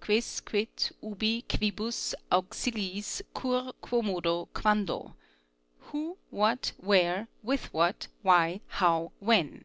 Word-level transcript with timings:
Quis, 0.00 0.40
quid, 0.40 0.90
ubi, 1.02 1.46
quibus, 1.48 2.14
auxiliis, 2.30 3.22
cur, 3.34 3.72
quomodo, 3.82 4.46
quando? 4.52 5.16
Who, 5.80 6.18
what, 6.28 6.72
where, 6.76 7.26
with 7.42 7.72
what, 7.72 8.08
why, 8.20 8.60
how, 8.66 9.12
when. 9.18 9.64